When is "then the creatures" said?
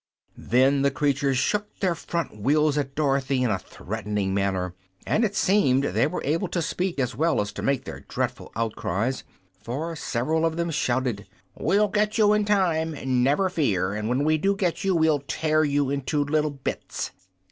0.35-1.37